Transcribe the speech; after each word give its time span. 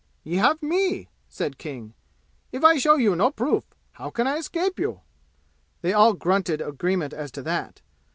"Ye 0.23 0.37
have 0.37 0.63
me!" 0.63 1.09
said 1.29 1.59
King. 1.59 1.93
"If 2.51 2.63
I 2.63 2.77
show 2.79 2.95
you 2.95 3.15
no 3.15 3.29
proof, 3.29 3.65
how 3.91 4.09
can 4.09 4.25
I 4.25 4.37
escape 4.37 4.79
you?" 4.79 5.01
They 5.83 5.93
all 5.93 6.13
grunted 6.13 6.59
agreement 6.59 7.13
as 7.13 7.29
to 7.33 7.43
that. 7.43 7.81